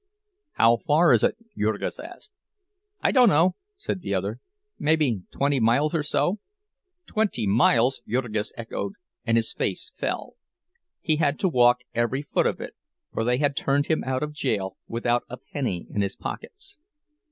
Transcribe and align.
"How 0.53 0.77
far 0.77 1.13
is 1.13 1.23
it?" 1.23 1.37
Jurgis 1.55 1.99
asked. 1.99 2.31
"I 3.01 3.11
dunno," 3.11 3.55
said 3.77 4.01
the 4.01 4.15
other. 4.15 4.39
"Mebbe 4.79 5.29
twenty 5.29 5.59
miles 5.59 5.93
or 5.93 6.01
so." 6.01 6.39
"Twenty 7.05 7.45
miles!" 7.45 8.01
Jurgis 8.09 8.51
echoed, 8.57 8.93
and 9.25 9.37
his 9.37 9.53
face 9.53 9.91
fell. 9.93 10.37
He 11.01 11.17
had 11.17 11.37
to 11.41 11.47
walk 11.47 11.81
every 11.93 12.23
foot 12.23 12.47
of 12.47 12.59
it, 12.59 12.73
for 13.13 13.23
they 13.23 13.37
had 13.37 13.55
turned 13.55 13.85
him 13.85 14.03
out 14.03 14.23
of 14.23 14.33
jail 14.33 14.75
without 14.87 15.21
a 15.29 15.37
penny 15.37 15.85
in 15.91 16.01
his 16.01 16.15
pockets. 16.15 16.79